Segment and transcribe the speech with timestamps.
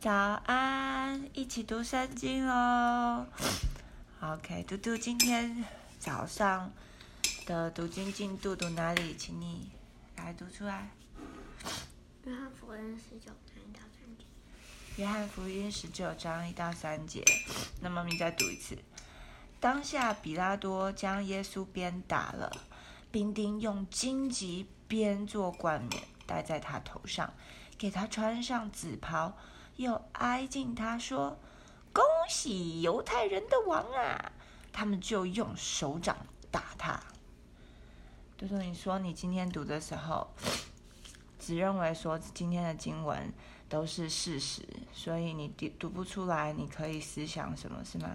[0.00, 3.26] 早安，一起读圣经喽。
[4.20, 5.64] OK，嘟嘟今天
[5.98, 6.70] 早上
[7.44, 9.16] 的读经进度读哪里？
[9.16, 9.72] 请你
[10.16, 10.90] 来读出来。
[12.24, 14.24] 约翰福音十九章一到三节。
[14.94, 17.24] 约翰福音十九章一到三节。
[17.80, 18.78] 那么你再读一次。
[19.58, 22.56] 当下比拉多将耶稣鞭打了，
[23.10, 27.34] 兵丁用荆棘编做冠冕戴在他头上，
[27.76, 29.36] 给他穿上紫袍，
[29.78, 31.38] 又挨近他说
[31.94, 34.32] ：“恭喜犹太人的王啊！”
[34.72, 36.16] 他们就用手掌
[36.50, 37.00] 打他。
[38.36, 40.28] 嘟嘟，你说你今天读的时候，
[41.38, 43.32] 只认为说今天的经文
[43.68, 48.08] 都是事实，所以你读读不出来，你可以思想什么是吗？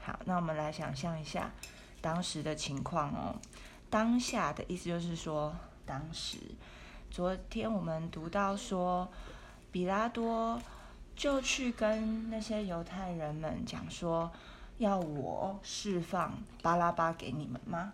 [0.00, 1.52] 好，那我们来想象一下
[2.00, 3.36] 当时的情况哦。
[3.88, 5.54] 当下的意思就是说，
[5.86, 6.36] 当时
[7.12, 9.08] 昨天我们读到说，
[9.72, 10.60] 比拉多
[11.20, 14.32] 就去跟那些犹太人们讲说，
[14.78, 17.92] 要我释放巴拉巴给你们吗？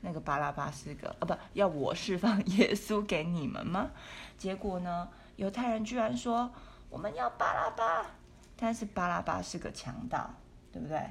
[0.00, 3.90] 那个巴拉巴是个啊，不要我释放耶稣给你们吗？
[4.38, 6.48] 结果呢，犹太人居然说
[6.88, 8.06] 我们要巴拉巴，
[8.56, 10.30] 但是巴拉巴是个强盗，
[10.72, 11.04] 对不对？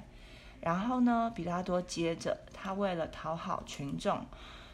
[0.61, 4.25] 然后呢，比拉多接着，他为了讨好群众，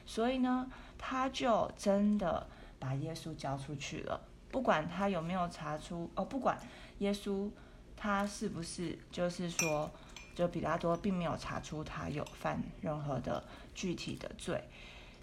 [0.06, 0.70] 所以呢，
[1.00, 2.46] 他就真的
[2.78, 4.22] 把耶稣交出去了。
[4.54, 6.56] 不管他有没有查出哦，不管
[7.00, 7.50] 耶稣
[7.98, 9.90] 他是不是，就是说，
[10.36, 14.64] 就比拉多并没有查出他有犯任何的具体的罪，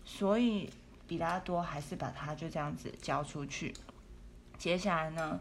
[0.05, 0.69] 所以
[1.07, 3.73] 比拉多还是把他就这样子交出去。
[4.59, 5.39] 接下来呢？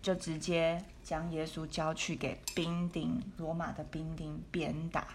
[0.00, 5.08] 就直接将耶稣交去给兵丁，罗马的兵丁鞭打。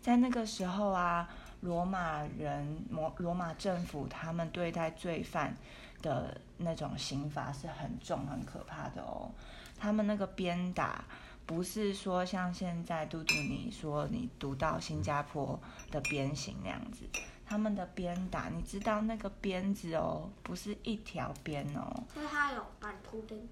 [0.00, 1.28] 在那个时候啊，
[1.60, 5.54] 罗马人、罗罗马政府他们对待罪犯
[6.02, 9.30] 的那种刑罚是很重、很可怕的哦。
[9.78, 11.04] 他们那个鞭打
[11.46, 15.58] 不是说像现在嘟嘟你说你读到新加坡
[15.90, 17.04] 的鞭刑那样子，
[17.46, 23.48] 他们的鞭打，你知道那个鞭子哦，不是一条鞭哦，所以它有板秃钉。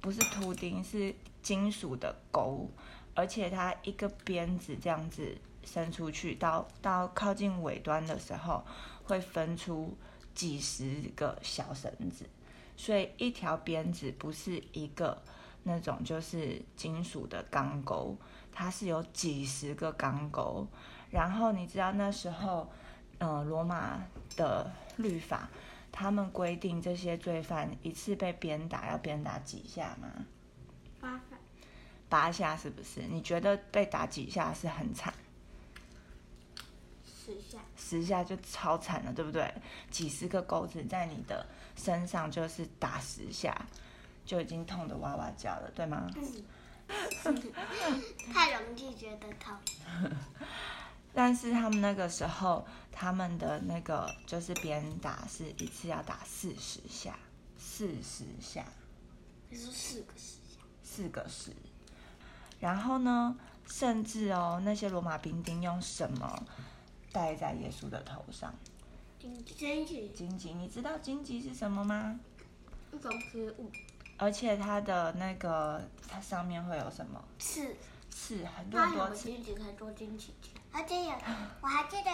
[0.00, 1.12] 不是秃钉，是
[1.42, 2.70] 金属的钩，
[3.14, 8.64] 而且它一个鞭子这样子伸出去，到到靠近尾端的时候，
[9.04, 9.96] 会分出
[10.36, 12.24] 几十个小绳子，
[12.76, 15.20] 所以一条鞭子不是一个
[15.64, 18.16] 那种就是金属的钢钩，
[18.52, 20.64] 它是有几十个钢钩。
[21.10, 22.70] 然后你知道那时候，
[23.18, 24.00] 嗯，罗马
[24.36, 25.48] 的律法。
[25.98, 30.26] 他们规定这些罪犯一次被鞭打要鞭打几下吗？
[31.00, 31.38] 八下。
[32.10, 33.00] 八下是不是？
[33.08, 35.14] 你觉得被打几下是很惨？
[37.26, 37.58] 十下。
[37.76, 39.52] 十下就超惨了，对不对？
[39.90, 41.44] 几十个钩子在你的
[41.76, 43.66] 身上，就是打十下，
[44.24, 46.08] 就已经痛得哇哇叫了，对吗？
[48.32, 49.56] 太容易觉得痛。
[51.12, 57.18] 但是他们那个时候，他们的那个就是别人打是一次要打四十下，
[57.58, 58.64] 四十下。
[59.50, 60.60] 你说四个十下？
[60.84, 61.50] 四个十。
[62.60, 63.36] 然后呢，
[63.66, 66.46] 甚至哦，那些罗马兵丁用什么
[67.16, 68.52] 戴在耶稣的头上？
[69.18, 69.54] 荆棘。
[70.14, 72.20] 荆棘，你知道荆棘是什么吗？
[72.92, 73.72] 一种植物。
[74.18, 77.24] 而且它的那个，它上面会有什么？
[77.38, 77.74] 刺。
[78.10, 79.30] 刺，很多很多刺。
[79.30, 80.34] 荆棘可以做荆棘
[80.70, 81.12] 而且有，
[81.62, 82.10] 我还记得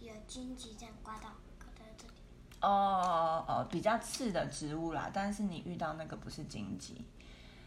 [0.00, 1.28] 有有荆棘这样刮到
[1.58, 2.14] 刮到这里。
[2.62, 7.04] 哦哦哦，比较刺的植物啦，但是你遇到那个不是荆棘。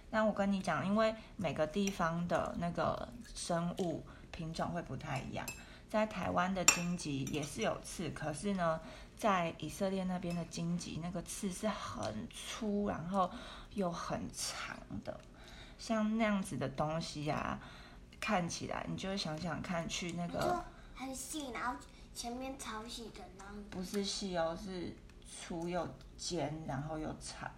[0.10, 5.46] 那我跟你讲，因为每个地方的那个生物品种会不太一样，
[5.90, 8.80] 在台湾的荆棘也是有刺，可是呢，
[9.18, 13.30] 在以色列那边的荆棘那个刺是很粗，然后
[13.74, 15.20] 又很长的，
[15.78, 17.60] 像那样子的东西呀。
[18.18, 20.64] 看起来，你就想想看，去那个
[20.96, 21.80] 很细，然后
[22.12, 24.96] 前面超细的，然后不是细哦，是
[25.30, 27.52] 粗又尖，然后又长，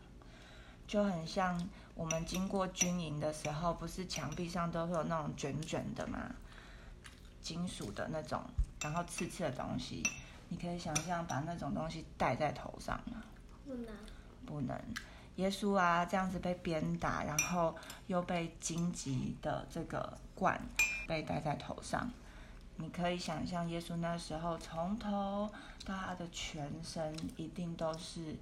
[0.86, 6.36] 就很像我们经过军营的时候，不是墙壁上都会有那种卷卷的吗？
[7.48, 8.44] 金属的那种，
[8.82, 10.04] 然后刺刺的东西，
[10.50, 13.24] 你可以想象把那种东西戴在头上吗？
[13.66, 13.96] 不能，
[14.46, 14.78] 不能。
[15.38, 17.74] 耶稣啊，这样子被鞭打，然后
[18.08, 20.60] 又被荆棘的这个冠
[21.08, 22.12] 被戴在头上，
[22.76, 25.50] 你可以想象耶稣那时候从头
[25.86, 28.36] 到他的全身一定都是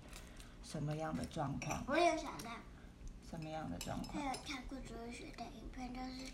[0.64, 1.84] 什么样的状况？
[1.86, 2.50] 我有想到
[3.30, 4.24] 什么样的状况？
[4.24, 6.32] 他有看过主日学的影片，就是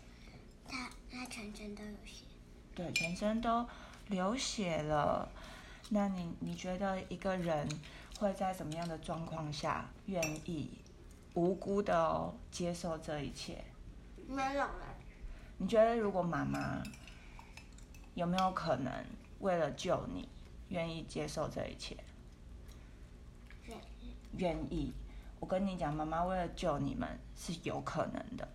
[0.66, 2.24] 他他全身都有血，
[2.74, 3.66] 对，全身都
[4.08, 5.28] 流血了。
[5.90, 7.68] 那你你觉得一个人？
[8.18, 10.70] 会在什么样的状况下愿意
[11.34, 13.64] 无辜的哦，接受这一切。
[14.28, 14.94] 没有了。
[15.56, 16.80] 你觉得如果妈妈
[18.14, 18.92] 有没有可能
[19.40, 20.28] 为了救你，
[20.68, 21.96] 愿意接受这一切？
[23.66, 23.76] 愿
[24.36, 24.92] 愿意。
[25.40, 28.46] 我跟你讲，妈妈为了救你们是有可能的。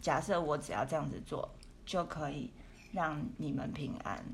[0.00, 1.50] 假设我只要这样子做，
[1.84, 2.52] 就可以
[2.92, 4.24] 让你们平安，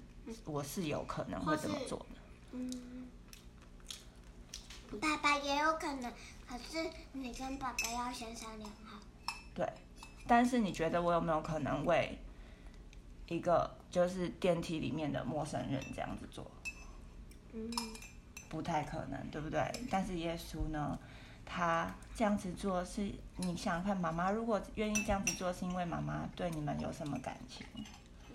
[0.44, 2.06] 我是有可能会这么做的。
[2.52, 3.08] 嗯，
[5.00, 6.12] 爸爸也有可能，
[6.48, 8.98] 可是你跟爸爸要先商量好。
[9.54, 9.66] 对，
[10.26, 12.18] 但是你觉得我有没有可能为
[13.28, 16.50] 一个就是电梯里面的陌生人这样子做？
[17.52, 17.70] 嗯，
[18.48, 19.62] 不太可能，对不对？
[19.90, 20.98] 但是耶稣呢，
[21.44, 27.66] 他这样子做是，你想想看，妈妈如果愿意这样子做，是因为妈妈对你们有什么感情？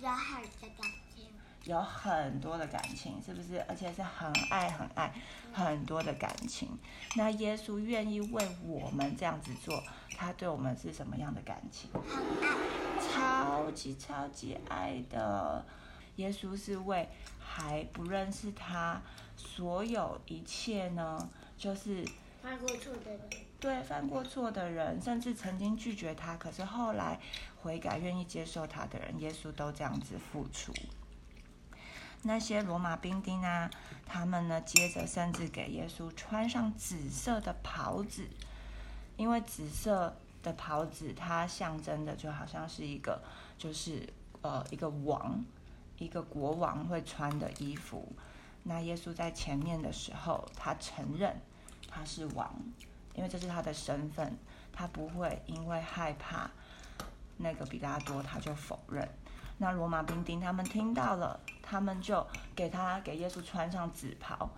[0.02, 1.28] 有很多感情。
[1.66, 3.62] 有很多的感情，是不是？
[3.70, 5.14] 而且是很爱、很爱、
[5.54, 6.68] 很多的感情。
[7.16, 9.84] 那耶稣愿意为我们这样子做，
[10.18, 11.92] 他对我们是什么样的感情？
[11.94, 12.02] 很
[12.42, 12.58] 爱。
[13.00, 15.64] 超级超级爱的。
[16.16, 17.08] 耶稣是为
[17.40, 19.00] 还不认识他，
[19.38, 22.04] 所有一切呢，就是
[22.42, 23.30] 犯过错的人。
[23.62, 27.20] 对犯过错的人，甚至曾经拒绝他，可是后来
[27.62, 30.74] 悔改、愿意接受他的人，耶稣都这样子付出。
[32.24, 33.70] 那些罗马兵丁啊，
[34.04, 38.28] 他们呢，接着甚至给耶稣穿上紫色的袍子，
[39.16, 43.22] 因为紫色的袍子它象征的就好像是一个，
[43.60, 44.12] 就是
[44.42, 45.46] 呃一个王，
[46.00, 48.12] 一个国王会穿的衣服。
[48.64, 51.40] 那耶稣在前面的时候，他承认
[51.88, 52.56] 他是王，
[53.16, 54.38] 因为这是他的身份，
[54.72, 56.50] 他不会因为害怕
[57.38, 59.08] 那个比拉多，他就否认。
[59.58, 62.26] 那罗马兵丁他们听到了，他们就
[62.56, 64.50] 给他给耶稣穿上紫袍。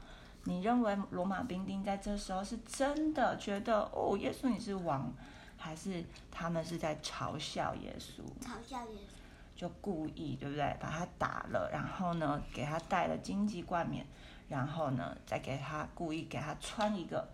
[0.45, 5.11] 你认为罗马兵丁在这时候是真的觉得哦，耶稣你是王，
[5.57, 8.21] 还是他们是在嘲笑耶稣？
[8.45, 9.13] 嘲笑耶稣。
[9.55, 10.75] 就故意对不对？
[10.79, 14.05] 把他打了，然后呢，给他戴了荆棘冠冕，
[14.49, 17.25] 然后呢，再给他故意给他穿一个，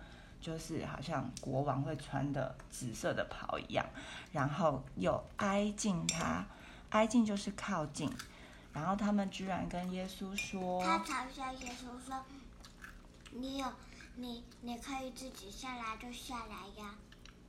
[0.42, 3.86] 就是好像国王会穿的紫色的袍一样，
[4.32, 6.46] 然后又挨近他。
[6.90, 8.12] 挨近就是靠近，
[8.74, 12.26] 然后他们居然跟耶稣说：“他嘲笑耶稣说，
[13.32, 13.68] 你有
[14.16, 16.96] 你你可以自己下来就下来呀。”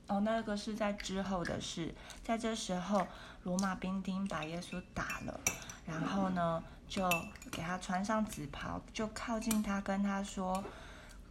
[0.05, 1.91] 哦，那个是在之后的事，
[2.23, 3.07] 在这时候，
[3.41, 5.39] 罗马兵丁把耶稣打了，
[5.87, 7.09] 然后呢，就
[7.51, 10.63] 给他穿上紫袍，就靠近他，跟他说：“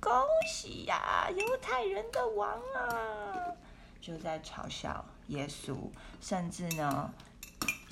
[0.01, 0.13] 恭
[0.49, 3.55] 喜呀，犹太人的王啊！”
[4.01, 5.77] 就在嘲笑耶稣，
[6.21, 7.13] 甚至呢。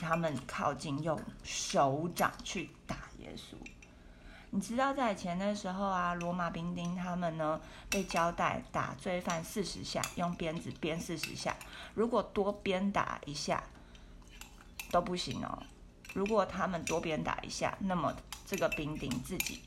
[0.01, 3.57] 他们靠近，用手掌去打耶稣。
[4.51, 7.61] 你知道，在以前的时候啊，罗马兵丁他们呢
[7.91, 11.57] 被交代打罪犯四十下，用鞭子鞭四十下。
[11.95, 13.65] 如果多鞭打一下
[14.93, 15.65] 都不行哦。
[16.15, 18.15] 如果他们多鞭打一下，那么
[18.47, 19.63] 这个兵丁自己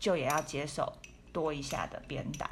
[0.00, 0.94] 就也要接受
[1.34, 2.48] 多一下的鞭打。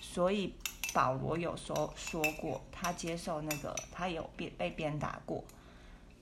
[0.00, 0.52] 所以
[0.92, 5.44] 保罗有说说过，他接受那个他有鞭被鞭打过。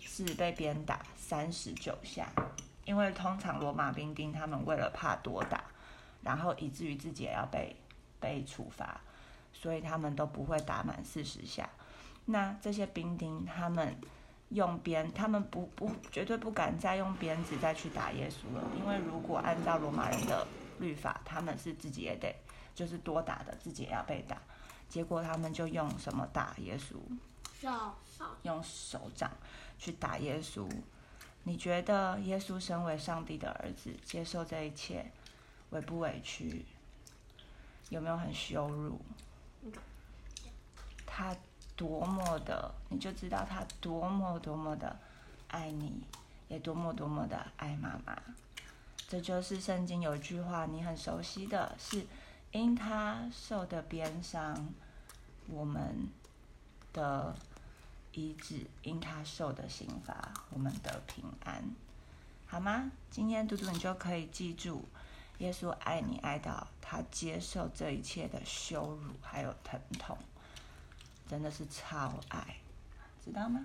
[0.02, 2.26] 是被鞭打三十九下，
[2.86, 5.62] 因为通常罗马兵丁他们为了怕多打，
[6.22, 7.76] 然后以至于自己也要被
[8.18, 8.98] 被处罚，
[9.52, 11.68] 所以他们都不会打满四十下。
[12.24, 13.94] 那这些兵丁他们
[14.48, 20.46] 用鞭，他们不不绝对不敢再用鞭子再去打耶稣了，因为如果按照罗马人的
[20.80, 22.34] 律法，他们是自己也得
[22.74, 24.36] 就是多打的，自己也要被打。
[24.88, 26.96] 结果他们就用什么打耶稣？
[27.60, 29.30] 手手用手掌。
[29.82, 30.70] 去打耶稣，
[31.44, 35.10] 你觉得耶稣身为上帝的儿子，接受这一切，
[35.70, 36.66] 委不委屈？
[37.88, 39.00] 有没有很羞辱？
[41.06, 41.34] 他
[41.74, 44.94] 多么的，你就知道他多么多么的
[45.48, 46.02] 爱你，
[46.48, 48.22] 也多么多么的爱妈妈。
[49.10, 52.06] 这就是圣经有一句话，你很熟悉的是：
[52.52, 54.72] 因他受的鞭伤，
[55.48, 56.08] 我们
[56.94, 57.36] 的。
[58.12, 61.62] 医治因他受的刑罚，我们的平安，
[62.44, 62.90] 好吗？
[63.08, 64.84] 今天嘟嘟你就可以记住，
[65.38, 70.18] 耶稣爱你爱到他接受这一切的羞辱还有疼痛，
[71.28, 72.56] 真的是超爱，
[73.24, 73.64] 知道吗？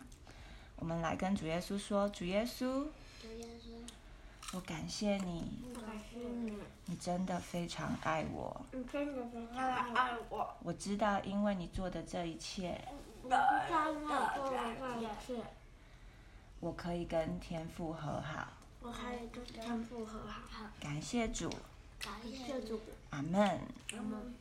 [0.75, 2.85] 我们来跟主耶稣说，主耶稣，
[4.53, 12.79] 我感谢你，感谢你，你真的非常爱我，你真的非常爱我，我知道因为你做的这一切。
[16.61, 18.47] 我可以跟天父和好。
[18.81, 20.69] 我可以跟天父和好。
[20.79, 21.49] 感谢主。
[21.99, 22.79] 感谢主。
[23.09, 23.59] 阿门。
[23.91, 24.35] 阿门。